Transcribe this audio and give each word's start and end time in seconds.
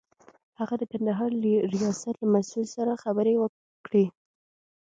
هغه 0.59 0.75
د 0.77 0.83
کندهار 0.91 1.31
ریاست 1.73 2.11
له 2.21 2.27
مسئول 2.35 2.65
سره 2.75 3.01
خبرې 3.03 3.33
کړې. 3.85 4.05